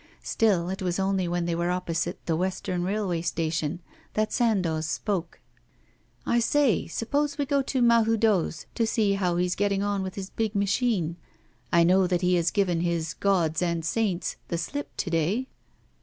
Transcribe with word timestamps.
Still 0.23 0.69
it 0.69 0.81
was 0.81 0.97
only 0.97 1.27
when 1.27 1.45
they 1.45 1.53
were 1.53 1.69
opposite 1.69 2.25
the 2.25 2.35
Western 2.35 2.81
Railway 2.81 3.21
Station 3.21 3.81
that 4.15 4.33
Sandoz 4.33 4.87
spoke. 4.87 5.39
'I 6.25 6.39
say, 6.39 6.87
suppose 6.87 7.37
we 7.37 7.45
go 7.45 7.61
to 7.61 7.83
Mahoudeau's, 7.83 8.65
to 8.73 8.87
see 8.87 9.13
how 9.13 9.35
he's 9.35 9.53
getting 9.53 9.83
on 9.83 10.01
with 10.01 10.15
his 10.15 10.31
big 10.31 10.55
machine. 10.55 11.17
I 11.71 11.83
know 11.83 12.07
that 12.07 12.21
he 12.21 12.33
has 12.33 12.49
given 12.49 12.79
"his 12.81 13.13
gods 13.13 13.61
and 13.61 13.85
saints" 13.85 14.37
the 14.47 14.57
slip 14.57 14.89
to 14.97 15.11
day. 15.11 15.47